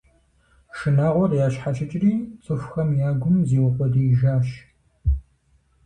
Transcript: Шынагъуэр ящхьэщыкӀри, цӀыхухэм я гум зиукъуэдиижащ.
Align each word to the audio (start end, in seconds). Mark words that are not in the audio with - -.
Шынагъуэр 0.77 1.31
ящхьэщыкӀри, 1.45 2.13
цӀыхухэм 2.43 2.89
я 3.07 3.09
гум 3.21 3.37
зиукъуэдиижащ. 3.47 4.47